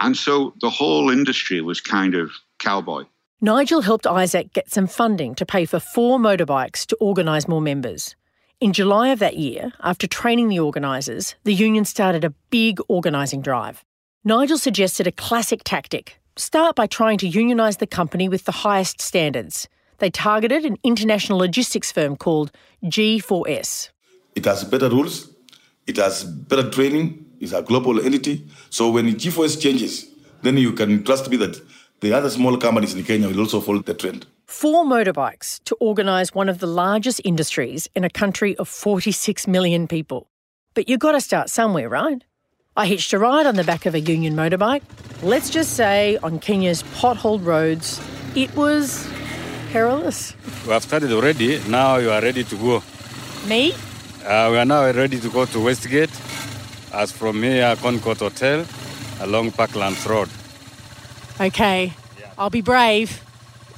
[0.00, 3.06] And so the whole industry was kind of cowboy.
[3.40, 8.14] Nigel helped Isaac get some funding to pay for four motorbikes to organise more members.
[8.60, 13.40] In July of that year, after training the organisers, the union started a big organising
[13.40, 13.82] drive.
[14.22, 19.00] Nigel suggested a classic tactic start by trying to unionise the company with the highest
[19.00, 19.66] standards.
[19.98, 22.52] They targeted an international logistics firm called
[22.84, 23.90] G4S.
[24.34, 25.30] It has better rules,
[25.86, 28.46] it has better training, it's a global entity.
[28.68, 30.06] So when G4S changes,
[30.42, 31.60] then you can trust me that
[32.00, 34.26] the other small companies in Kenya will also follow the trend.
[34.46, 39.86] Four motorbikes to organise one of the largest industries in a country of 46 million
[39.86, 40.28] people.
[40.74, 42.24] But you've got to start somewhere, right?
[42.76, 44.82] I hitched a ride on the back of a union motorbike.
[45.22, 48.00] Let's just say on Kenya's potholed roads,
[48.34, 49.06] it was
[49.72, 50.34] perilous.
[50.64, 51.60] We have started already.
[51.68, 52.82] Now you are ready to go.
[53.46, 53.72] Me?
[54.24, 56.10] Uh, we are now ready to go to Westgate.
[56.92, 58.64] As from here, Concord Hotel,
[59.20, 60.28] along Parklands Road.
[61.40, 61.94] Okay,
[62.36, 63.24] I'll be brave.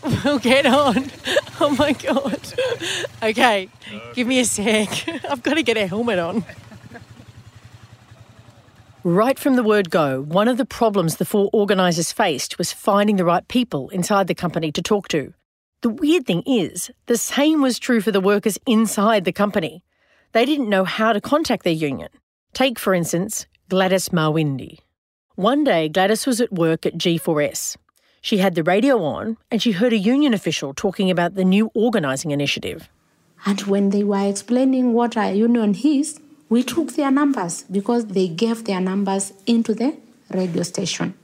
[0.25, 1.11] We'll get on.
[1.61, 2.41] Oh my god.
[3.23, 3.69] Okay,
[4.15, 4.89] give me a sec.
[5.31, 6.45] I've got to get a helmet on.
[9.05, 13.15] Right from the word go, one of the problems the four organisers faced was finding
[13.15, 15.33] the right people inside the company to talk to.
[15.83, 19.85] The weird thing is, the same was true for the workers inside the company.
[20.33, 22.09] They didn't know how to contact their union.
[22.55, 24.79] Take, for instance, Gladys Mawindi.
[25.37, 27.77] One day, Gladys was at work at G4S.
[28.21, 31.71] She had the radio on and she heard a union official talking about the new
[31.75, 32.89] organising initiative.
[33.47, 38.29] And when they were explaining what a union is, we took their numbers because they
[38.29, 39.97] gave their numbers into the
[40.31, 41.15] radio station.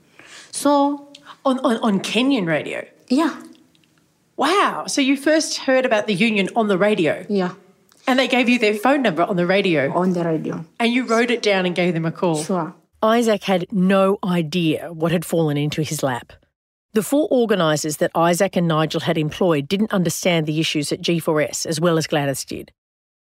[0.50, 1.08] So.
[1.44, 2.86] On, on, on Kenyan radio?
[3.08, 3.40] Yeah.
[4.36, 4.86] Wow.
[4.86, 7.26] So you first heard about the union on the radio?
[7.28, 7.52] Yeah.
[8.06, 9.92] And they gave you their phone number on the radio?
[9.92, 10.64] On the radio.
[10.80, 12.42] And you wrote it down and gave them a call?
[12.42, 12.74] Sure.
[13.02, 16.32] Isaac had no idea what had fallen into his lap.
[16.94, 21.64] The four organisers that Isaac and Nigel had employed didn't understand the issues at G4S
[21.64, 22.72] as well as Gladys did.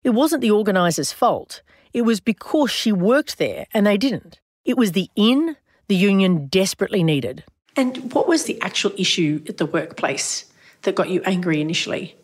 [0.05, 1.63] It wasn't the organisers' fault.
[1.93, 4.41] It was because she worked there and they didn't.
[4.65, 5.57] It was the in
[5.89, 7.43] the union desperately needed.
[7.75, 10.45] And what was the actual issue at the workplace
[10.83, 12.15] that got you angry initially?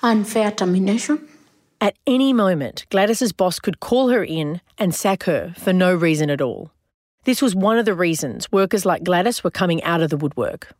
[0.00, 1.26] Unfair termination.
[1.80, 6.30] At any moment, Gladys's boss could call her in and sack her for no reason
[6.30, 6.70] at all.
[7.24, 10.72] This was one of the reasons workers like Gladys were coming out of the woodwork.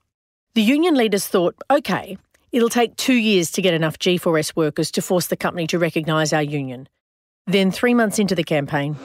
[0.55, 2.17] The union leaders thought, okay,
[2.53, 6.33] it'll take two years to get enough G4S workers to force the company to recognise
[6.33, 6.89] our union.
[7.47, 8.97] Then, three months into the campaign,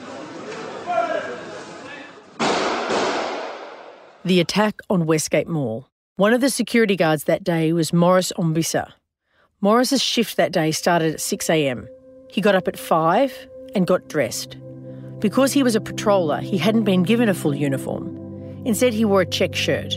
[4.24, 5.88] the attack on Westgate Mall.
[6.16, 8.92] One of the security guards that day was Morris Ombisa.
[9.62, 11.86] Morris's shift that day started at 6am.
[12.30, 14.56] He got up at 5 and got dressed.
[15.18, 18.16] Because he was a patroller, he hadn't been given a full uniform.
[18.64, 19.96] Instead, he wore a check shirt.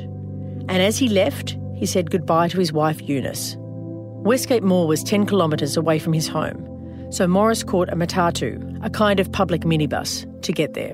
[0.68, 3.56] And as he left, he said goodbye to his wife Eunice.
[3.58, 8.90] Westgate Mall was 10 kilometres away from his home, so Morris caught a matatu, a
[8.90, 10.94] kind of public minibus, to get there.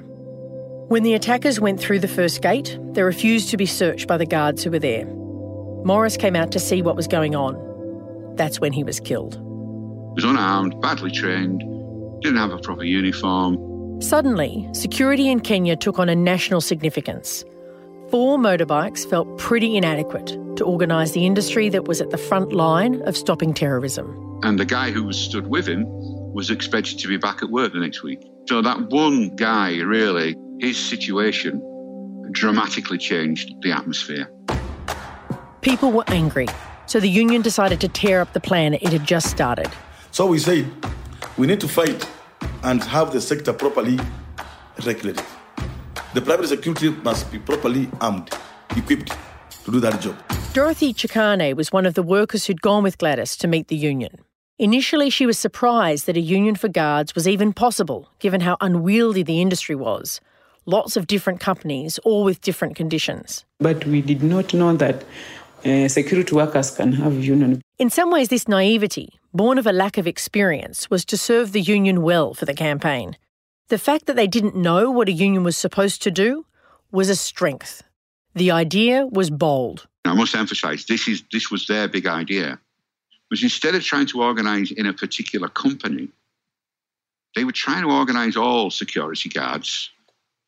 [0.89, 4.25] When the attackers went through the first gate, they refused to be searched by the
[4.25, 5.05] guards who were there.
[5.85, 7.68] Morris came out to see what was going on.
[8.39, 9.33] That's when he was killed.
[9.33, 11.59] He was unarmed, badly trained,
[12.21, 14.01] didn't have a proper uniform.
[14.01, 17.43] Suddenly, security in Kenya took on a national significance.
[18.09, 23.01] Four motorbikes felt pretty inadequate to organise the industry that was at the front line
[23.01, 24.39] of stopping terrorism.
[24.41, 25.83] And the guy who was stood with him
[26.33, 28.25] was expected to be back at work the next week.
[28.47, 31.61] So that one guy, really, his situation
[32.31, 34.31] dramatically changed the atmosphere.
[35.59, 36.47] People were angry,
[36.89, 39.69] so the union decided to tear up the plan it had just started.
[40.09, 40.65] So we said
[41.37, 42.09] we need to fight
[42.63, 43.99] and have the sector properly
[44.83, 45.23] regulated.
[46.15, 48.31] The private security must be properly armed,
[48.75, 49.15] equipped
[49.65, 50.15] to do that job.
[50.53, 54.21] Dorothy Chikane was one of the workers who'd gone with Gladys to meet the union.
[54.57, 59.21] Initially, she was surprised that a union for guards was even possible, given how unwieldy
[59.21, 60.19] the industry was.
[60.65, 63.45] Lots of different companies, all with different conditions.
[63.59, 65.03] But we did not know that
[65.65, 67.61] uh, security workers can have union.
[67.77, 71.61] In some ways, this naivety, born of a lack of experience, was to serve the
[71.61, 73.17] union well for the campaign.
[73.69, 76.45] The fact that they didn't know what a union was supposed to do
[76.91, 77.83] was a strength.
[78.33, 79.87] The idea was bold.
[80.05, 82.59] I must emphasise this is this was their big idea.
[83.29, 86.09] Was instead of trying to organise in a particular company,
[87.35, 89.91] they were trying to organise all security guards,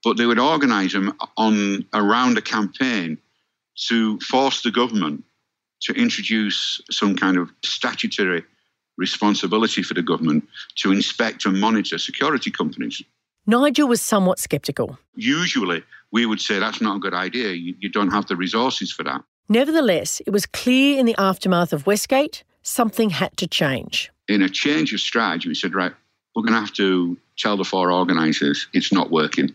[0.04, 3.19] but they would organise them on around a campaign
[3.88, 5.24] to force the government
[5.82, 8.44] to introduce some kind of statutory
[8.98, 13.02] responsibility for the government to inspect and monitor security companies.
[13.48, 15.00] Nigel was somewhat sceptical.
[15.16, 17.54] Usually, we would say that's not a good idea.
[17.54, 19.24] You, you, don't have the resources for that.
[19.50, 24.12] Nevertheless, it was clear in the aftermath of Westgate something had to change.
[24.28, 25.94] In a change of strategy, we said, right,
[26.36, 29.54] we're going to have to tell the four organisers it's not working.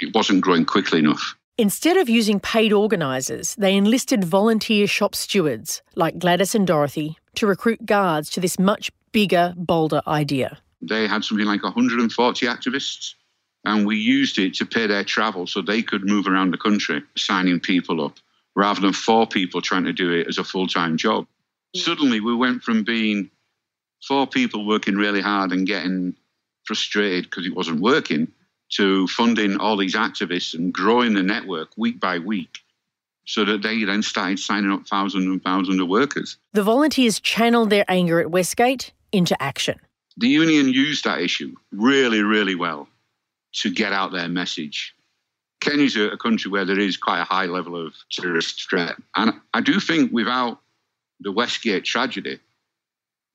[0.00, 1.36] It wasn't growing quickly enough.
[1.58, 7.46] Instead of using paid organisers, they enlisted volunteer shop stewards like Gladys and Dorothy to
[7.46, 10.58] recruit guards to this much bigger, bolder idea.
[10.80, 13.14] They had something like 140 activists,
[13.66, 17.02] and we used it to pay their travel so they could move around the country,
[17.18, 18.16] signing people up,
[18.56, 21.26] rather than four people trying to do it as a full time job.
[21.76, 23.30] Suddenly, we went from being
[24.08, 26.16] four people working really hard and getting
[26.64, 28.32] frustrated because it wasn't working
[28.72, 32.58] to funding all these activists and growing the network week by week
[33.24, 36.38] so that they then started signing up thousands and thousands of workers.
[36.52, 39.78] The volunteers channeled their anger at Westgate into action.
[40.16, 42.88] The union used that issue really, really well
[43.54, 44.94] to get out their message.
[45.60, 48.96] Kenya's a, a country where there is quite a high level of terrorist threat.
[49.14, 50.60] And I do think without
[51.20, 52.40] the Westgate tragedy,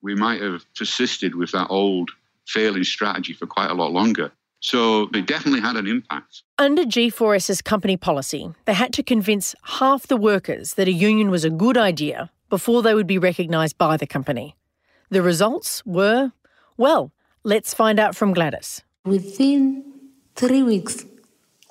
[0.02, 2.12] we might have persisted with that old
[2.46, 4.32] failing strategy for quite a lot longer.
[4.60, 6.44] So they definitely had an impact.
[6.58, 11.46] Under G4S's company policy, they had to convince half the workers that a union was
[11.46, 14.56] a good idea before they would be recognised by the company.
[15.10, 16.32] The results were,
[16.76, 17.12] well,
[17.44, 18.84] let's find out from Gladys.
[19.06, 19.84] Within
[20.36, 21.06] three weeks,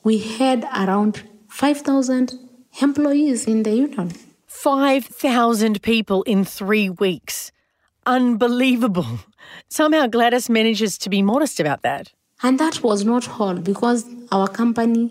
[0.05, 2.39] we had around 5,000
[2.81, 4.13] employees in the union.
[4.47, 7.53] 5,000 people in three weeks.
[8.07, 9.19] Unbelievable.
[9.69, 12.13] Somehow Gladys manages to be modest about that.
[12.43, 15.11] And that was not all because our company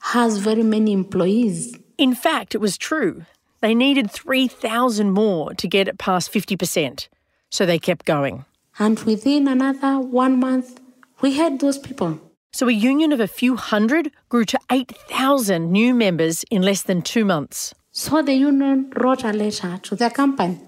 [0.00, 1.76] has very many employees.
[1.98, 3.24] In fact, it was true.
[3.60, 7.08] They needed 3,000 more to get it past 50%.
[7.50, 8.44] So they kept going.
[8.78, 10.80] And within another one month,
[11.22, 12.20] we had those people.
[12.52, 17.02] So a union of a few hundred grew to 8,000 new members in less than
[17.02, 17.74] two months.
[17.92, 20.60] So the union wrote a letter to the company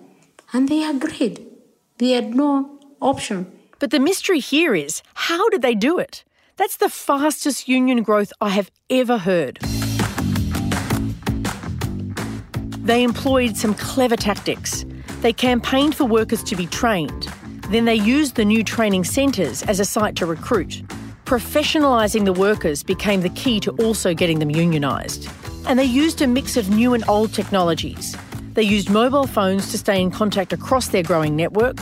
[0.53, 1.47] and they agreed.
[1.99, 3.58] They had no option.
[3.81, 6.24] But the mystery here is how did they do it?
[6.57, 9.59] That's the fastest union growth I have ever heard.
[12.81, 14.85] They employed some clever tactics.
[15.20, 17.29] They campaigned for workers to be trained.
[17.68, 20.83] Then they used the new training centres as a site to recruit.
[21.24, 25.31] Professionalising the workers became the key to also getting them unionised.
[25.68, 28.16] And they used a mix of new and old technologies.
[28.55, 31.76] They used mobile phones to stay in contact across their growing network,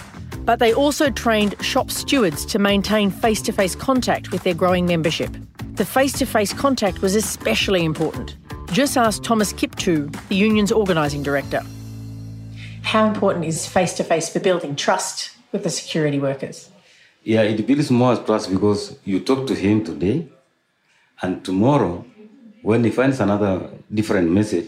[0.47, 4.87] but they also trained shop stewards to maintain face to face contact with their growing
[4.87, 5.31] membership.
[5.75, 8.37] The face to face contact was especially important.
[8.73, 11.61] Just ask Thomas Kiptu, the union's organising director.
[12.83, 16.71] How important is face to face for building trust with the security workers?
[17.25, 20.29] Yeah, it builds more trust because you talk to him today,
[21.21, 22.05] and tomorrow,
[22.63, 24.67] when he finds another different message,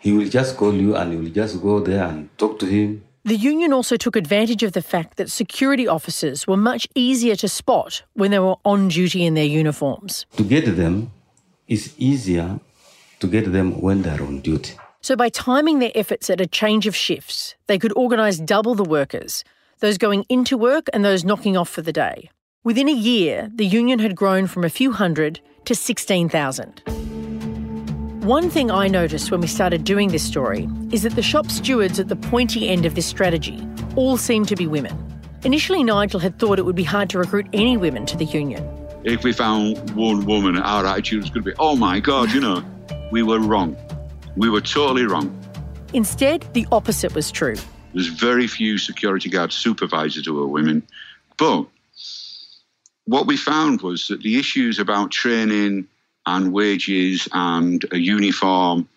[0.00, 3.04] he will just call you and you will just go there and talk to him.
[3.26, 7.48] The union also took advantage of the fact that security officers were much easier to
[7.48, 10.26] spot when they were on duty in their uniforms.
[10.36, 11.10] To get them
[11.66, 12.60] is easier
[13.20, 14.74] to get them when they're on duty.
[15.00, 18.84] So, by timing their efforts at a change of shifts, they could organise double the
[18.84, 19.42] workers,
[19.78, 22.28] those going into work and those knocking off for the day.
[22.62, 26.93] Within a year, the union had grown from a few hundred to 16,000.
[28.24, 32.00] One thing I noticed when we started doing this story is that the shop stewards
[32.00, 33.62] at the pointy end of this strategy
[33.96, 34.96] all seemed to be women.
[35.42, 38.66] Initially, Nigel had thought it would be hard to recruit any women to the union.
[39.04, 42.40] If we found one woman, our attitude was going to be, oh my God, you
[42.40, 42.64] know,
[43.12, 43.76] we were wrong.
[44.36, 45.38] We were totally wrong.
[45.92, 47.56] Instead, the opposite was true.
[47.92, 50.82] There's very few security guard supervisors who are women.
[51.36, 51.66] But
[53.04, 55.88] what we found was that the issues about training
[56.26, 58.88] and wages and a uniform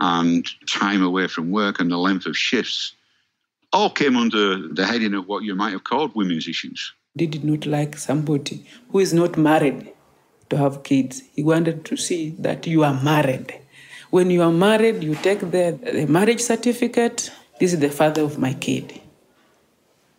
[0.00, 2.94] and time away from work and the length of shifts
[3.72, 6.92] all came under the heading of what you might have called women's issues.
[7.16, 9.92] He did not like somebody who is not married
[10.50, 11.22] to have kids.
[11.34, 13.60] He wanted to see that you are married.
[14.10, 17.30] When you are married, you take the, the marriage certificate.
[17.58, 19.00] This is the father of my kid.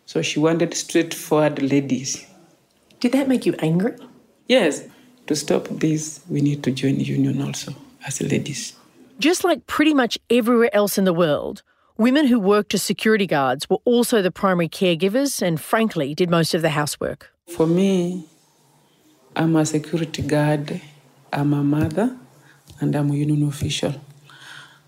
[0.04, 2.26] So she wanted straightforward ladies.
[3.00, 3.94] Did that make you angry?
[4.48, 4.84] Yes.
[5.26, 7.74] To stop this, we need to join union also
[8.06, 8.74] as ladies.
[9.18, 11.62] Just like pretty much everywhere else in the world,
[11.96, 16.54] women who worked as security guards were also the primary caregivers and, frankly, did most
[16.54, 17.32] of the housework.
[17.48, 18.26] For me,
[19.34, 20.80] I'm a security guard,
[21.32, 22.16] I'm a mother,
[22.80, 23.94] and I'm a union official.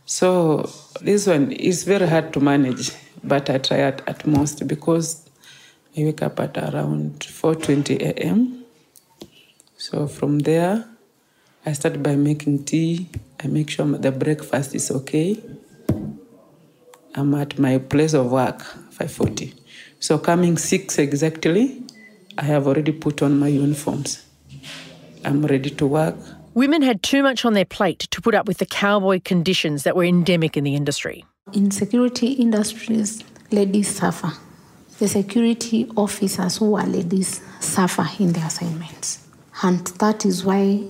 [0.06, 0.70] So
[1.00, 2.92] this one is very hard to manage,
[3.24, 5.28] but I try at, at most because
[5.96, 8.57] I wake up at around 4:20 a.m.
[9.78, 10.84] So from there,
[11.64, 13.08] I start by making tea.
[13.38, 15.40] I make sure the breakfast is okay.
[17.14, 18.58] I'm at my place of work,
[18.90, 19.54] 5:40.
[20.00, 21.80] So coming six exactly,
[22.36, 24.26] I have already put on my uniforms.
[25.24, 26.16] I'm ready to work.
[26.54, 29.94] Women had too much on their plate to put up with the cowboy conditions that
[29.94, 31.24] were endemic in the industry.
[31.52, 33.22] In security industries,
[33.52, 34.32] ladies suffer.
[34.98, 39.27] The security officers who are ladies suffer in their assignments.
[39.62, 40.84] And that is why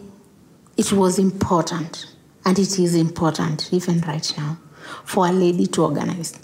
[0.76, 2.06] it was important,
[2.44, 4.58] and it is important even right now,
[5.04, 6.38] for a lady to organize.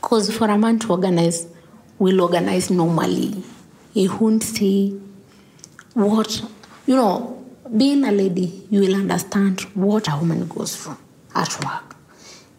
[0.00, 1.46] Because for a man to organize,
[1.98, 3.42] will organize normally
[3.96, 4.90] he won't see
[5.94, 6.42] what,
[6.86, 7.42] you know,
[7.74, 10.98] being a lady, you will understand what a woman goes through
[11.34, 11.96] at work.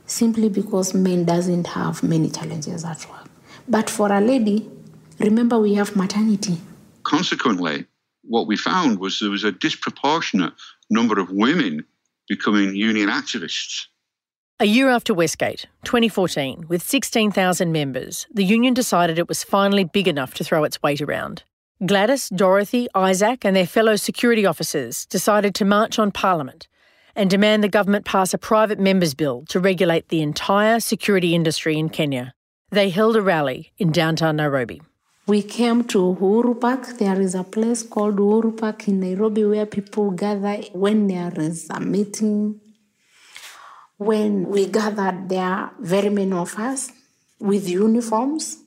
[0.08, 3.28] Simply because men doesn't have many challenges at work.
[3.68, 4.68] But for a lady,
[5.20, 6.58] remember we have maternity.
[7.03, 7.86] Consequently,
[8.28, 10.53] what we found was there was a disproportionate
[10.89, 11.86] number of women
[12.28, 13.86] becoming union activists.
[14.59, 20.07] A year after Westgate, 2014, with 16,000 members, the union decided it was finally big
[20.07, 21.43] enough to throw its weight around.
[21.86, 26.67] Gladys, Dorothy, Isaac, and their fellow security officers decided to march on Parliament
[27.15, 31.78] and demand the government pass a private members' bill to regulate the entire security industry
[31.78, 32.34] in Kenya.
[32.69, 34.82] They held a rally in downtown Nairobi.
[35.28, 36.97] We came to Uhuru Park.
[36.99, 41.67] There is a place called Uhuru Park in Nairobi where people gather when there is
[41.69, 42.61] a meeting.
[43.97, 46.93] When we gathered there, very many of us
[47.41, 48.63] with uniforms.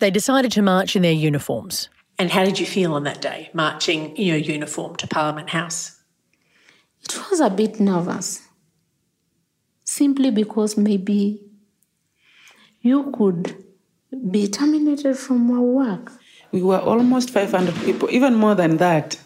[0.00, 1.88] They decided to march in their uniforms.
[2.18, 6.00] And how did you feel on that day, marching in your uniform to Parliament House?
[7.04, 8.42] It was a bit nervous,
[9.84, 11.40] simply because maybe
[12.80, 13.69] you could
[14.30, 16.12] be terminated from our work.
[16.52, 19.18] We were almost 500 people, even more than that.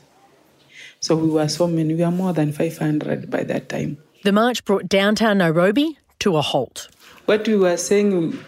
[1.00, 3.98] So we were so many, we were more than 500 by that time.
[4.24, 6.88] The march brought downtown Nairobi to a halt.
[7.26, 8.38] What we were saying,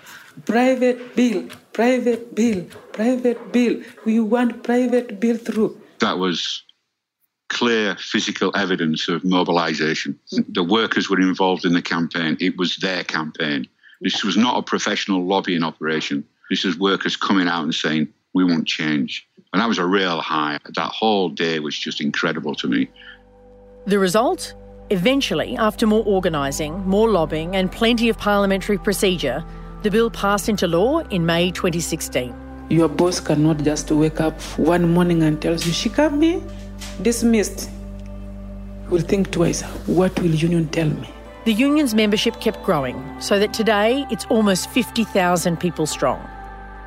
[0.44, 3.82] private bill, private bill, private bill.
[4.04, 5.80] We want private bill through.
[6.00, 6.62] That was
[7.48, 10.18] clear physical evidence of mobilization.
[10.48, 12.36] The workers were involved in the campaign.
[12.40, 13.68] It was their campaign.
[14.00, 16.24] This was not a professional lobbying operation.
[16.50, 19.26] This was workers coming out and saying, we want change.
[19.52, 20.58] And that was a real high.
[20.74, 22.88] That whole day was just incredible to me.
[23.86, 24.54] The result?
[24.90, 29.44] Eventually, after more organising, more lobbying, and plenty of parliamentary procedure,
[29.82, 32.34] the bill passed into law in May 2016.
[32.68, 36.42] Your boss cannot just wake up one morning and tells you, Shikami,
[37.02, 37.70] dismissed.
[38.90, 39.62] Will think twice.
[39.86, 41.08] What will union tell me?
[41.46, 46.28] The union's membership kept growing, so that today it's almost 50,000 people strong.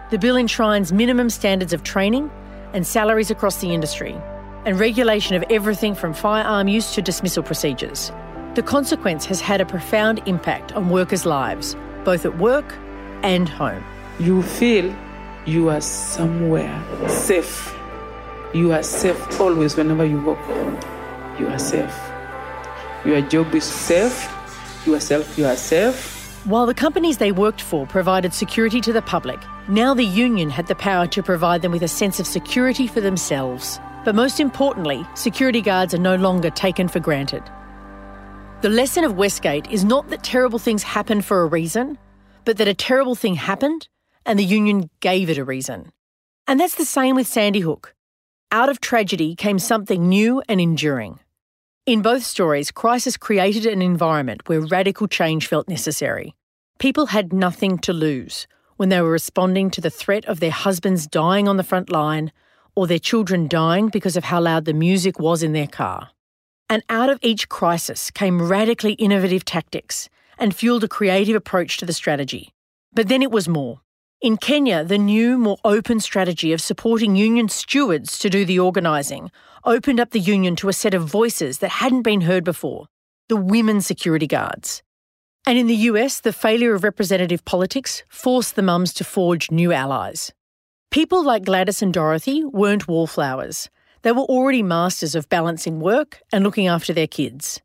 [0.10, 2.30] The bill enshrines minimum standards of training
[2.74, 4.18] and salaries across the industry,
[4.66, 8.12] and regulation of everything from firearm use to dismissal procedures.
[8.56, 12.76] The consequence has had a profound impact on workers' lives, both at work
[13.24, 13.82] and home.
[14.20, 14.94] You feel
[15.46, 17.74] you are somewhere safe.
[18.54, 20.40] You are safe always whenever you walk.
[21.40, 21.98] You are safe.
[23.06, 24.36] Your job is safe.
[24.86, 26.20] Yourself, you are safe.
[26.46, 30.68] While the companies they worked for provided security to the public, now the union had
[30.68, 33.80] the power to provide them with a sense of security for themselves.
[34.06, 37.44] But most importantly, security guards are no longer taken for granted.
[38.62, 41.98] The lesson of Westgate is not that terrible things happen for a reason,
[42.46, 43.88] but that a terrible thing happened
[44.26, 45.92] and the union gave it a reason.
[46.48, 47.94] And that's the same with Sandy Hook.
[48.52, 51.20] Out of tragedy came something new and enduring.
[51.90, 56.36] In both stories, crisis created an environment where radical change felt necessary.
[56.78, 58.46] People had nothing to lose
[58.78, 62.32] when they were responding to the threat of their husbands dying on the front line
[62.76, 66.12] or their children dying because of how loud the music was in their car.
[66.70, 71.88] And out of each crisis came radically innovative tactics and fueled a creative approach to
[71.88, 72.54] the strategy.
[72.94, 73.82] But then it was more.
[74.22, 79.32] In Kenya, the new, more open strategy of supporting union stewards to do the organising
[79.64, 82.88] opened up the union to a set of voices that hadn't been heard before
[83.30, 84.84] the women security guards.
[85.46, 89.72] And in the US, the failure of representative politics forced the mums to forge new
[89.72, 90.34] allies.
[90.92, 93.70] People like Gladys and Dorothy weren't wallflowers.
[94.02, 97.62] They were already masters of balancing work and looking after their kids.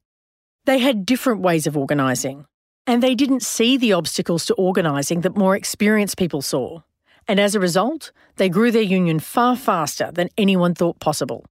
[0.66, 2.46] They had different ways of organising,
[2.86, 6.80] and they didn't see the obstacles to organising that more experienced people saw.
[7.26, 11.46] And as a result, they grew their union far faster than anyone thought possible.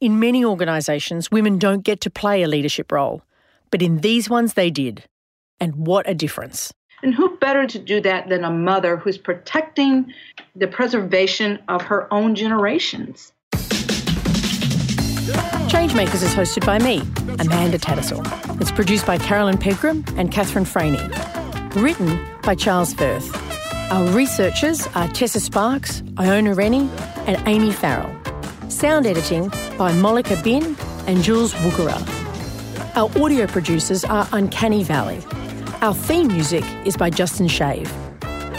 [0.00, 3.22] In many organisations, women don't get to play a leadership role,
[3.70, 5.04] but in these ones they did.
[5.58, 6.72] And what a difference.
[7.02, 10.12] And who better to do that than a mother who's protecting
[10.54, 13.32] the preservation of her own generations?
[15.68, 17.00] Changemakers is hosted by me,
[17.38, 18.24] Amanda Tattersall.
[18.60, 20.98] It's produced by Carolyn Pegram and Catherine Franey.
[21.74, 23.30] Written by Charles Firth.
[23.90, 26.90] Our researchers are Tessa Sparks, Iona Rennie,
[27.26, 28.10] and Amy Farrell.
[28.70, 30.76] Sound editing by Molika Bin
[31.06, 31.98] and Jules Wukara.
[32.96, 35.22] Our audio producers are Uncanny Valley.
[35.82, 37.92] Our theme music is by Justin Shave.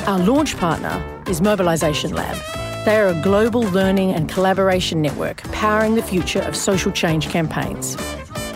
[0.08, 2.59] Our launch partner is Mobilisation Lab.
[2.86, 7.98] They are a global learning and collaboration network powering the future of social change campaigns.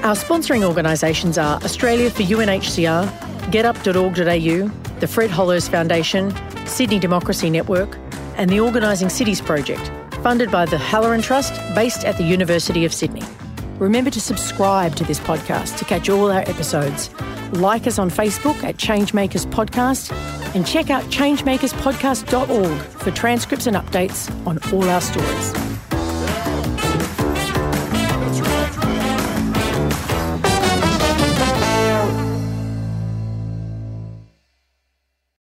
[0.02, 3.08] Our sponsoring organisations are Australia for UNHCR,
[3.52, 6.34] GetUp.org.au, the Fred Hollows Foundation,
[6.66, 7.98] Sydney Democracy Network,
[8.38, 9.92] and the Organising Cities Project,
[10.24, 13.24] funded by the Halloran Trust, based at the University of Sydney.
[13.84, 17.10] Remember to subscribe to this podcast to catch all our episodes.
[17.52, 20.10] Like us on Facebook at Changemakers Podcast
[20.56, 25.73] and check out changemakerspodcast.org for transcripts and updates on all our stories.